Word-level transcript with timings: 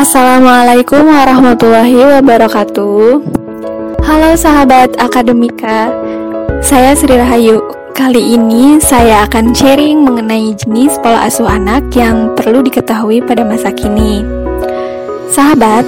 Assalamualaikum 0.00 1.12
warahmatullahi 1.12 1.92
wabarakatuh. 1.92 3.20
Halo 4.00 4.32
sahabat 4.32 4.96
akademika, 4.96 5.92
saya 6.64 6.96
Sri 6.96 7.20
Rahayu. 7.20 7.60
Kali 7.92 8.32
ini 8.32 8.80
saya 8.80 9.28
akan 9.28 9.52
sharing 9.52 10.00
mengenai 10.00 10.56
jenis 10.56 10.96
pola 11.04 11.28
asuh 11.28 11.44
anak 11.44 11.92
yang 11.92 12.32
perlu 12.32 12.64
diketahui 12.64 13.20
pada 13.20 13.44
masa 13.44 13.76
kini. 13.76 14.24
Sahabat, 15.28 15.84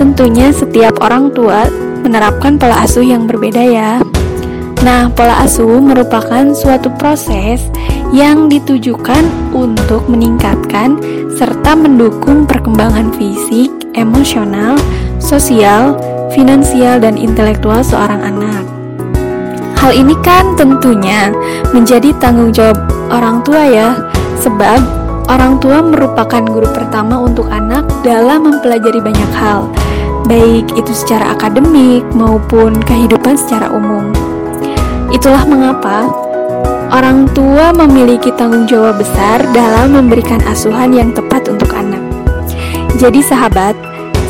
tentunya 0.00 0.48
setiap 0.48 0.96
orang 1.04 1.28
tua 1.28 1.68
menerapkan 2.00 2.56
pola 2.56 2.80
asuh 2.80 3.04
yang 3.04 3.28
berbeda 3.28 3.60
ya. 3.60 4.00
Nah, 4.78 5.10
pola 5.10 5.42
asuh 5.42 5.82
merupakan 5.82 6.54
suatu 6.54 6.86
proses 6.94 7.66
yang 8.14 8.46
ditujukan 8.46 9.26
untuk 9.50 10.06
meningkatkan 10.06 11.02
serta 11.34 11.74
mendukung 11.74 12.46
perkembangan 12.46 13.10
fisik, 13.18 13.70
emosional, 13.98 14.78
sosial, 15.18 15.98
finansial, 16.30 17.02
dan 17.02 17.18
intelektual 17.18 17.82
seorang 17.82 18.22
anak. 18.22 18.62
Hal 19.82 19.94
ini 19.94 20.14
kan 20.22 20.54
tentunya 20.54 21.34
menjadi 21.74 22.14
tanggung 22.22 22.54
jawab 22.54 22.78
orang 23.10 23.42
tua 23.42 23.62
ya, 23.66 23.88
sebab 24.38 24.78
orang 25.26 25.58
tua 25.58 25.82
merupakan 25.82 26.42
guru 26.46 26.70
pertama 26.70 27.18
untuk 27.18 27.50
anak 27.50 27.82
dalam 28.06 28.46
mempelajari 28.46 29.02
banyak 29.02 29.30
hal, 29.34 29.70
baik 30.26 30.70
itu 30.78 30.92
secara 30.94 31.34
akademik 31.34 32.06
maupun 32.14 32.78
kehidupan 32.82 33.34
secara 33.38 33.70
umum. 33.70 34.27
Itulah 35.08 35.48
mengapa 35.48 36.04
orang 36.92 37.28
tua 37.32 37.72
memiliki 37.72 38.28
tanggung 38.36 38.68
jawab 38.68 39.00
besar 39.00 39.40
dalam 39.56 39.96
memberikan 39.96 40.40
asuhan 40.48 40.92
yang 40.92 41.12
tepat 41.16 41.48
untuk 41.48 41.72
anak. 41.72 42.00
Jadi, 43.00 43.24
sahabat, 43.24 43.72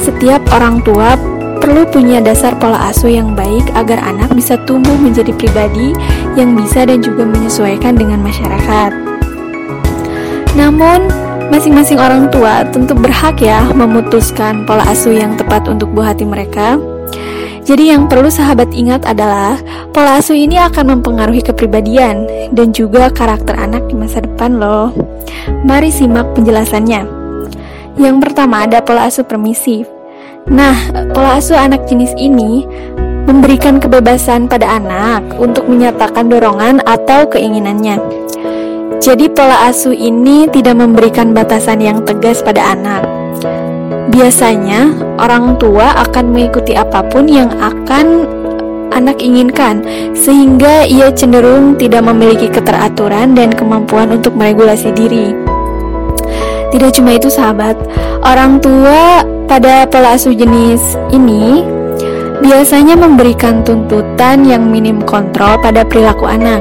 setiap 0.03 0.43
orang 0.55 0.83
tua 0.83 1.19
perlu 1.59 1.84
punya 1.84 2.23
dasar 2.23 2.55
pola 2.56 2.89
asuh 2.89 3.11
yang 3.11 3.34
baik 3.34 3.67
agar 3.75 3.99
anak 4.01 4.31
bisa 4.33 4.56
tumbuh 4.65 4.95
menjadi 4.95 5.34
pribadi 5.34 5.93
yang 6.39 6.55
bisa 6.55 6.87
dan 6.87 7.03
juga 7.03 7.27
menyesuaikan 7.27 7.99
dengan 7.99 8.23
masyarakat. 8.23 8.91
Namun, 10.56 11.11
masing-masing 11.53 12.01
orang 12.01 12.31
tua 12.33 12.65
tentu 12.71 12.95
berhak 12.95 13.43
ya 13.43 13.67
memutuskan 13.75 14.65
pola 14.65 14.87
asuh 14.89 15.12
yang 15.12 15.34
tepat 15.34 15.69
untuk 15.69 15.91
buah 15.93 16.15
hati 16.15 16.25
mereka. 16.25 16.81
Jadi 17.69 17.92
yang 17.92 18.08
perlu 18.08 18.33
sahabat 18.33 18.72
ingat 18.72 19.05
adalah 19.05 19.61
pola 19.92 20.16
asuh 20.16 20.33
ini 20.33 20.56
akan 20.56 20.97
mempengaruhi 20.97 21.44
kepribadian 21.44 22.25
dan 22.56 22.72
juga 22.72 23.12
karakter 23.12 23.60
anak 23.60 23.84
di 23.92 23.94
masa 23.94 24.25
depan 24.25 24.56
loh. 24.56 24.88
Mari 25.69 25.92
simak 25.92 26.33
penjelasannya. 26.33 27.05
Yang 28.00 28.16
pertama 28.25 28.64
ada 28.64 28.80
pola 28.80 29.12
asuh 29.12 29.20
permisif. 29.20 29.84
Nah, 30.48 30.80
pola 31.12 31.36
asuh 31.36 31.60
anak 31.60 31.84
jenis 31.84 32.16
ini 32.16 32.64
memberikan 33.28 33.77
kebebasan 33.77 34.48
pada 34.48 34.80
anak 34.80 35.36
untuk 35.36 35.69
menyatakan 35.69 36.25
dorongan 36.32 36.80
atau 36.88 37.28
keinginannya. 37.28 38.00
Jadi 38.97 39.28
pola 39.28 39.69
asuh 39.69 39.92
ini 39.92 40.48
tidak 40.48 40.80
memberikan 40.80 41.36
batasan 41.36 41.84
yang 41.84 42.00
tegas 42.08 42.41
pada 42.41 42.72
anak 42.72 43.17
Biasanya, 44.19 44.98
orang 45.22 45.62
tua 45.62 45.94
akan 45.94 46.34
mengikuti 46.34 46.75
apa 46.75 47.06
pun 47.06 47.31
yang 47.31 47.54
akan 47.54 48.26
anak 48.91 49.22
inginkan, 49.22 49.78
sehingga 50.10 50.82
ia 50.91 51.15
cenderung 51.15 51.78
tidak 51.78 52.03
memiliki 52.03 52.50
keteraturan 52.50 53.38
dan 53.38 53.54
kemampuan 53.54 54.10
untuk 54.10 54.34
meregulasi 54.34 54.91
diri. 54.91 55.38
Tidak 56.75 56.91
cuma 56.98 57.15
itu, 57.15 57.31
sahabat, 57.31 57.78
orang 58.26 58.59
tua 58.59 59.22
pada 59.47 59.87
pola 59.87 60.19
asuh 60.19 60.34
jenis 60.34 60.98
ini 61.14 61.62
biasanya 62.43 62.98
memberikan 62.98 63.62
tuntutan 63.62 64.43
yang 64.43 64.66
minim 64.66 64.98
kontrol 64.98 65.62
pada 65.62 65.87
perilaku 65.87 66.26
anak. 66.26 66.59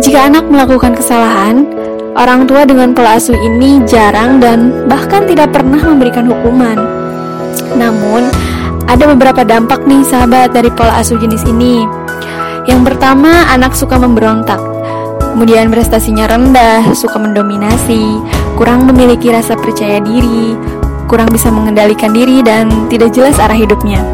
Jika 0.00 0.32
anak 0.32 0.48
melakukan 0.48 0.96
kesalahan, 0.96 1.68
Orang 2.14 2.46
tua 2.46 2.62
dengan 2.62 2.94
pola 2.94 3.18
asuh 3.18 3.34
ini 3.34 3.82
jarang 3.90 4.38
dan 4.38 4.86
bahkan 4.86 5.26
tidak 5.26 5.50
pernah 5.50 5.82
memberikan 5.82 6.30
hukuman. 6.30 6.93
Namun, 7.72 8.28
ada 8.84 9.08
beberapa 9.08 9.40
dampak 9.40 9.88
nih 9.88 10.04
sahabat 10.04 10.52
dari 10.52 10.68
pola 10.68 11.00
asuh 11.00 11.16
jenis 11.16 11.40
ini. 11.48 11.88
Yang 12.68 12.92
pertama, 12.92 13.48
anak 13.48 13.72
suka 13.72 13.96
memberontak. 13.96 14.60
Kemudian 15.32 15.72
prestasinya 15.72 16.28
rendah, 16.28 16.92
suka 16.92 17.16
mendominasi, 17.16 18.20
kurang 18.60 18.84
memiliki 18.84 19.32
rasa 19.32 19.56
percaya 19.56 19.98
diri, 19.98 20.54
kurang 21.10 21.32
bisa 21.32 21.50
mengendalikan 21.50 22.14
diri 22.14 22.44
dan 22.44 22.70
tidak 22.92 23.10
jelas 23.16 23.40
arah 23.40 23.56
hidupnya. 23.56 24.04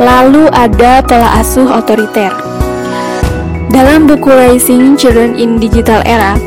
Lalu 0.00 0.48
ada 0.54 1.04
pola 1.04 1.38
asuh 1.38 1.68
otoriter. 1.68 2.32
Dalam 3.74 4.06
buku 4.06 4.30
Raising 4.30 4.94
Children 4.94 5.34
in 5.34 5.58
Digital 5.58 6.00
Era, 6.06 6.38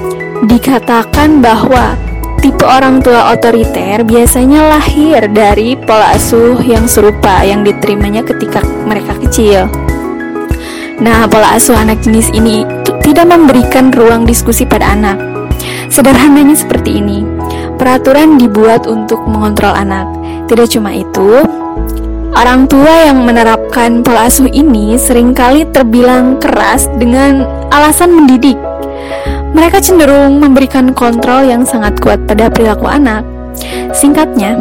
Dikatakan 0.46 1.42
bahwa 1.42 1.98
tipe 2.40 2.64
orang 2.64 3.02
tua 3.02 3.34
otoriter 3.34 4.06
biasanya 4.06 4.78
lahir 4.78 5.26
dari 5.32 5.76
pola 5.78 6.16
asuh 6.16 6.58
yang 6.62 6.86
serupa 6.86 7.44
yang 7.44 7.66
diterimanya 7.66 8.24
ketika 8.24 8.62
mereka 8.86 9.18
kecil. 9.20 9.68
Nah, 10.98 11.30
pola 11.30 11.58
asuh 11.58 11.78
anak 11.78 12.02
jenis 12.02 12.34
ini 12.34 12.66
tidak 13.06 13.30
memberikan 13.30 13.94
ruang 13.94 14.26
diskusi 14.26 14.66
pada 14.66 14.98
anak. 14.98 15.18
Sederhananya 15.94 16.58
seperti 16.58 16.98
ini. 16.98 17.22
Peraturan 17.78 18.42
dibuat 18.42 18.90
untuk 18.90 19.22
mengontrol 19.30 19.78
anak. 19.78 20.10
Tidak 20.50 20.68
cuma 20.74 20.90
itu, 20.98 21.46
orang 22.34 22.66
tua 22.66 23.14
yang 23.14 23.22
menerapkan 23.22 24.02
pola 24.02 24.26
asuh 24.26 24.50
ini 24.50 24.98
sering 24.98 25.38
kali 25.38 25.70
terbilang 25.70 26.42
keras 26.42 26.90
dengan 26.98 27.46
alasan 27.70 28.18
mendidik 28.18 28.58
mereka 29.56 29.84
cenderung 29.84 30.40
memberikan 30.40 30.92
kontrol 30.92 31.48
yang 31.48 31.64
sangat 31.68 32.00
kuat 32.00 32.24
pada 32.26 32.48
perilaku 32.52 32.88
anak. 32.88 33.24
Singkatnya, 33.96 34.58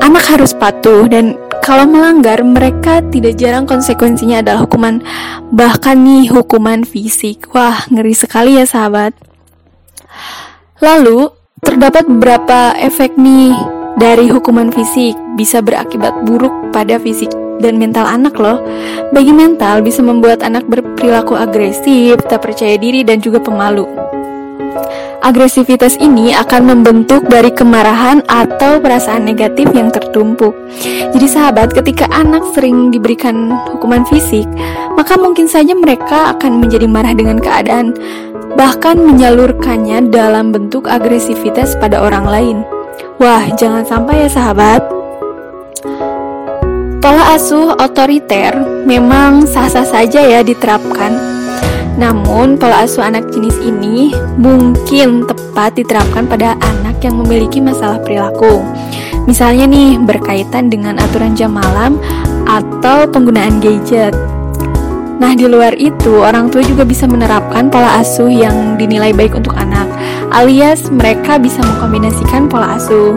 anak 0.00 0.24
harus 0.28 0.56
patuh 0.56 1.06
dan 1.08 1.36
kalau 1.64 1.88
melanggar 1.88 2.44
mereka 2.44 3.00
tidak 3.08 3.40
jarang 3.40 3.64
konsekuensinya 3.64 4.44
adalah 4.44 4.68
hukuman 4.68 5.00
bahkan 5.52 6.00
nih 6.04 6.28
hukuman 6.28 6.84
fisik. 6.84 7.48
Wah, 7.56 7.88
ngeri 7.88 8.12
sekali 8.12 8.60
ya 8.60 8.68
sahabat. 8.68 9.16
Lalu, 10.84 11.32
terdapat 11.64 12.04
beberapa 12.04 12.76
efek 12.76 13.16
nih 13.16 13.56
dari 13.96 14.28
hukuman 14.28 14.68
fisik 14.74 15.16
bisa 15.38 15.64
berakibat 15.64 16.12
buruk 16.28 16.52
pada 16.74 17.00
fisik 17.00 17.32
dan 17.58 17.78
mental 17.78 18.06
anak 18.06 18.34
loh. 18.38 18.62
Bagi 19.10 19.30
mental 19.30 19.82
bisa 19.82 20.00
membuat 20.00 20.42
anak 20.42 20.66
berperilaku 20.66 21.38
agresif, 21.38 22.18
tak 22.26 22.42
percaya 22.46 22.78
diri 22.78 23.06
dan 23.06 23.20
juga 23.20 23.38
pemalu. 23.42 23.86
Agresivitas 25.24 25.96
ini 26.04 26.36
akan 26.36 26.68
membentuk 26.68 27.24
dari 27.32 27.48
kemarahan 27.48 28.20
atau 28.28 28.76
perasaan 28.76 29.24
negatif 29.24 29.72
yang 29.72 29.88
tertumpuk. 29.88 30.52
Jadi 31.16 31.24
sahabat, 31.24 31.72
ketika 31.72 32.04
anak 32.12 32.44
sering 32.52 32.92
diberikan 32.92 33.56
hukuman 33.72 34.04
fisik, 34.04 34.44
maka 34.92 35.16
mungkin 35.16 35.48
saja 35.48 35.72
mereka 35.72 36.36
akan 36.36 36.60
menjadi 36.60 36.84
marah 36.84 37.16
dengan 37.16 37.40
keadaan, 37.40 37.96
bahkan 38.52 39.00
menyalurkannya 39.00 40.12
dalam 40.12 40.52
bentuk 40.52 40.92
agresivitas 40.92 41.72
pada 41.80 42.04
orang 42.04 42.28
lain. 42.28 42.56
Wah, 43.16 43.48
jangan 43.56 43.88
sampai 43.88 44.26
ya 44.26 44.28
sahabat. 44.28 45.03
Pola 47.04 47.36
asuh 47.36 47.76
otoriter 47.76 48.56
memang 48.88 49.44
sah-sah 49.44 49.84
saja 49.84 50.24
ya 50.24 50.40
diterapkan. 50.40 51.12
Namun, 52.00 52.56
pola 52.56 52.88
asuh 52.88 53.04
anak 53.04 53.28
jenis 53.28 53.60
ini 53.60 54.16
mungkin 54.40 55.28
tepat 55.28 55.76
diterapkan 55.76 56.24
pada 56.24 56.56
anak 56.64 57.04
yang 57.04 57.20
memiliki 57.20 57.60
masalah 57.60 58.00
perilaku. 58.00 58.64
Misalnya 59.28 59.68
nih, 59.68 60.00
berkaitan 60.00 60.72
dengan 60.72 60.96
aturan 60.96 61.36
jam 61.36 61.52
malam 61.52 62.00
atau 62.48 63.04
penggunaan 63.04 63.60
gadget. 63.60 64.16
Nah, 65.20 65.36
di 65.36 65.44
luar 65.44 65.76
itu, 65.76 66.24
orang 66.24 66.48
tua 66.48 66.64
juga 66.64 66.88
bisa 66.88 67.04
menerapkan 67.04 67.68
pola 67.68 68.00
asuh 68.00 68.32
yang 68.32 68.80
dinilai 68.80 69.12
baik 69.12 69.36
untuk 69.36 69.52
anak, 69.60 69.84
alias 70.32 70.88
mereka 70.88 71.36
bisa 71.36 71.60
mengkombinasikan 71.68 72.48
pola 72.48 72.80
asuh. 72.80 73.12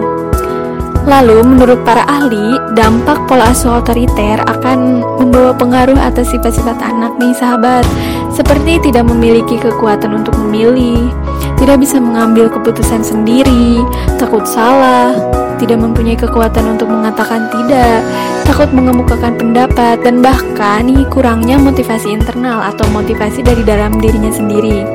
Lalu, 1.08 1.40
menurut 1.56 1.88
para 1.88 2.04
ahli, 2.04 2.57
dampak 2.78 3.26
pola 3.26 3.50
asuh 3.50 3.82
otoriter 3.82 4.38
akan 4.46 5.02
membawa 5.18 5.50
pengaruh 5.58 5.98
atas 5.98 6.30
sifat-sifat 6.30 6.78
anak 6.78 7.18
nih 7.18 7.34
sahabat, 7.34 7.82
seperti 8.30 8.78
tidak 8.86 9.10
memiliki 9.10 9.58
kekuatan 9.58 10.14
untuk 10.14 10.38
memilih, 10.38 11.10
tidak 11.58 11.82
bisa 11.82 11.98
mengambil 11.98 12.46
keputusan 12.46 13.02
sendiri, 13.02 13.82
takut 14.22 14.46
salah, 14.46 15.18
tidak 15.58 15.82
mempunyai 15.82 16.14
kekuatan 16.14 16.78
untuk 16.78 16.86
mengatakan 16.86 17.50
tidak, 17.50 18.06
takut 18.46 18.70
mengemukakan 18.70 19.34
pendapat, 19.34 19.98
dan 20.06 20.22
bahkan 20.22 20.86
nih 20.86 21.02
kurangnya 21.10 21.58
motivasi 21.58 22.14
internal 22.14 22.62
atau 22.62 22.86
motivasi 22.94 23.42
dari 23.42 23.66
dalam 23.66 23.98
dirinya 23.98 24.30
sendiri. 24.30 24.86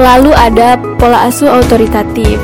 Lalu 0.00 0.32
ada 0.32 0.80
pola 0.96 1.28
asuh 1.28 1.52
otoritatif 1.60 2.40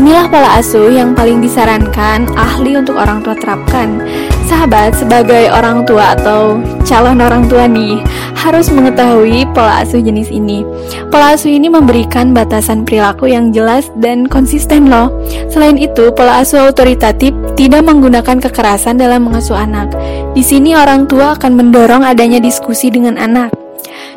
Inilah 0.00 0.26
pola 0.32 0.56
asuh 0.56 0.88
yang 0.88 1.12
paling 1.12 1.44
disarankan 1.44 2.24
ahli 2.34 2.80
untuk 2.80 2.96
orang 2.96 3.20
tua 3.20 3.36
terapkan. 3.36 4.00
Sahabat, 4.48 4.96
sebagai 4.98 5.48
orang 5.52 5.88
tua 5.88 6.12
atau 6.18 6.60
calon 6.84 7.22
orang 7.22 7.48
tua 7.48 7.64
nih, 7.70 8.02
harus 8.36 8.68
mengetahui 8.74 9.46
pola 9.54 9.80
asuh 9.80 10.02
jenis 10.02 10.28
ini. 10.28 10.66
Pola 11.08 11.38
asuh 11.38 11.48
ini 11.54 11.70
memberikan 11.70 12.34
batasan 12.34 12.82
perilaku 12.82 13.30
yang 13.30 13.54
jelas 13.54 13.88
dan 14.02 14.26
konsisten 14.26 14.90
loh. 14.90 15.14
Selain 15.46 15.78
itu, 15.78 16.10
pola 16.12 16.42
asuh 16.42 16.68
otoritatif 16.68 17.30
tidak 17.54 17.86
menggunakan 17.86 18.42
kekerasan 18.42 18.98
dalam 18.98 19.30
mengasuh 19.30 19.56
anak. 19.56 19.94
Di 20.34 20.42
sini 20.42 20.74
orang 20.74 21.06
tua 21.06 21.38
akan 21.38 21.52
mendorong 21.54 22.02
adanya 22.02 22.42
diskusi 22.42 22.90
dengan 22.90 23.16
anak. 23.16 23.61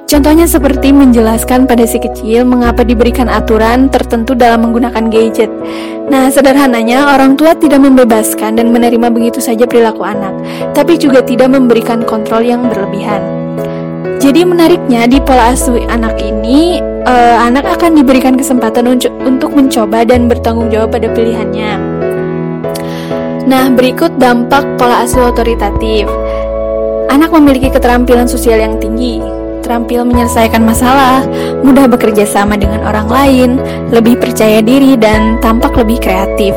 Contohnya 0.06 0.46
seperti 0.46 0.94
menjelaskan 0.94 1.66
pada 1.66 1.82
si 1.90 1.98
kecil 1.98 2.46
mengapa 2.46 2.86
diberikan 2.86 3.26
aturan 3.26 3.90
tertentu 3.90 4.38
dalam 4.38 4.70
menggunakan 4.70 5.10
gadget. 5.10 5.50
Nah, 6.06 6.30
sederhananya 6.30 7.10
orang 7.10 7.34
tua 7.34 7.58
tidak 7.58 7.82
membebaskan 7.82 8.54
dan 8.54 8.70
menerima 8.70 9.10
begitu 9.10 9.42
saja 9.42 9.66
perilaku 9.66 10.06
anak, 10.06 10.38
tapi 10.78 11.02
juga 11.02 11.26
tidak 11.26 11.50
memberikan 11.50 12.06
kontrol 12.06 12.46
yang 12.46 12.70
berlebihan. 12.70 13.18
Jadi 14.22 14.46
menariknya 14.46 15.10
di 15.10 15.18
pola 15.26 15.58
asuh 15.58 15.82
anak 15.90 16.22
ini, 16.22 16.78
eh, 16.82 17.38
anak 17.42 17.66
akan 17.66 17.98
diberikan 17.98 18.38
kesempatan 18.38 18.86
untuk 19.26 19.52
mencoba 19.58 20.06
dan 20.06 20.30
bertanggung 20.30 20.70
jawab 20.70 20.94
pada 20.94 21.10
pilihannya. 21.10 21.72
Nah, 23.50 23.66
berikut 23.74 24.22
dampak 24.22 24.66
pola 24.78 25.02
asuh 25.02 25.34
otoritatif. 25.34 26.06
Anak 27.10 27.34
memiliki 27.34 27.74
keterampilan 27.74 28.26
sosial 28.26 28.58
yang 28.58 28.82
tinggi, 28.82 29.22
terampil 29.66 30.06
menyelesaikan 30.06 30.62
masalah, 30.62 31.26
mudah 31.66 31.90
bekerja 31.90 32.30
sama 32.30 32.54
dengan 32.54 32.86
orang 32.86 33.10
lain, 33.10 33.50
lebih 33.90 34.22
percaya 34.22 34.62
diri, 34.62 34.94
dan 34.94 35.42
tampak 35.42 35.74
lebih 35.74 35.98
kreatif. 35.98 36.54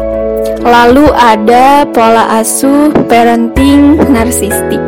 Lalu 0.61 1.09
ada 1.17 1.89
pola 1.89 2.29
asuh 2.37 2.93
parenting 3.09 3.97
narsistik. 4.13 4.79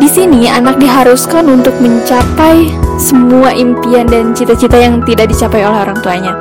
Di 0.00 0.08
sini 0.08 0.48
anak 0.48 0.80
diharuskan 0.80 1.46
untuk 1.46 1.76
mencapai 1.78 2.72
semua 2.96 3.52
impian 3.52 4.08
dan 4.08 4.32
cita-cita 4.32 4.74
yang 4.80 5.04
tidak 5.04 5.30
dicapai 5.30 5.62
oleh 5.62 5.78
orang 5.84 5.98
tuanya. 6.00 6.32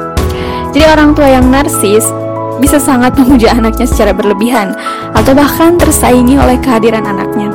Jadi 0.72 0.88
orang 0.88 1.12
tua 1.12 1.28
yang 1.28 1.46
narsis 1.52 2.08
bisa 2.64 2.80
sangat 2.80 3.18
memuja 3.20 3.52
anaknya 3.52 3.86
secara 3.90 4.16
berlebihan 4.16 4.72
atau 5.14 5.34
bahkan 5.36 5.76
tersaingi 5.76 6.38
oleh 6.38 6.56
kehadiran 6.62 7.04
anaknya 7.04 7.50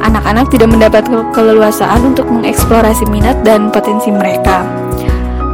anak-anak 0.00 0.48
tidak 0.50 0.68
mendapat 0.72 1.06
keleluasaan 1.36 2.12
untuk 2.16 2.26
mengeksplorasi 2.28 3.08
minat 3.08 3.40
dan 3.46 3.68
potensi 3.68 4.08
mereka. 4.12 4.64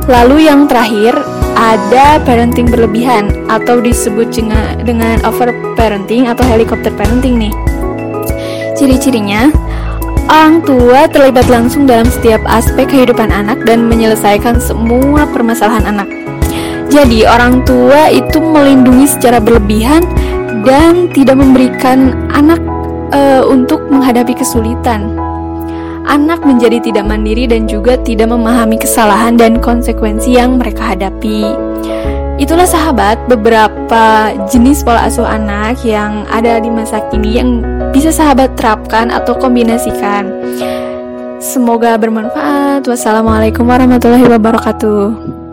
Lalu 0.07 0.47
yang 0.47 0.71
terakhir 0.71 1.19
ada 1.59 2.23
parenting 2.23 2.71
berlebihan 2.71 3.33
atau 3.51 3.83
disebut 3.83 4.31
dengan 4.87 5.19
over 5.27 5.51
parenting 5.75 6.31
atau 6.31 6.47
helikopter 6.47 6.95
parenting 6.95 7.49
nih. 7.49 7.55
Ciri-cirinya 8.77 9.51
Orang 10.27 10.67
tua 10.67 11.07
terlibat 11.07 11.47
langsung 11.47 11.87
dalam 11.87 12.11
setiap 12.11 12.43
aspek 12.51 12.91
kehidupan 12.91 13.31
anak 13.31 13.63
dan 13.63 13.87
menyelesaikan 13.87 14.59
semua 14.59 15.23
permasalahan 15.31 15.87
anak. 15.87 16.11
Jadi, 16.91 17.23
orang 17.31 17.63
tua 17.63 18.11
itu 18.11 18.43
melindungi 18.43 19.07
secara 19.07 19.39
berlebihan 19.39 20.03
dan 20.67 21.07
tidak 21.15 21.39
memberikan 21.39 22.27
anak 22.35 22.59
untuk 23.57 23.81
menghadapi 23.89 24.37
kesulitan. 24.37 25.17
Anak 26.07 26.45
menjadi 26.45 26.79
tidak 26.79 27.09
mandiri 27.09 27.49
dan 27.49 27.65
juga 27.67 27.99
tidak 27.99 28.31
memahami 28.31 28.79
kesalahan 28.79 29.35
dan 29.35 29.59
konsekuensi 29.59 30.37
yang 30.37 30.61
mereka 30.61 30.95
hadapi. 30.95 31.51
Itulah 32.37 32.69
sahabat 32.69 33.17
beberapa 33.33 34.31
jenis 34.53 34.85
pola 34.85 35.09
asuh 35.09 35.25
anak 35.25 35.81
yang 35.89 36.29
ada 36.29 36.61
di 36.61 36.69
masa 36.69 37.01
kini 37.09 37.41
yang 37.41 37.65
bisa 37.97 38.13
sahabat 38.13 38.53
terapkan 38.61 39.09
atau 39.09 39.33
kombinasikan. 39.35 40.31
Semoga 41.41 41.97
bermanfaat. 41.97 42.85
Wassalamualaikum 42.85 43.65
warahmatullahi 43.65 44.29
wabarakatuh. 44.29 45.46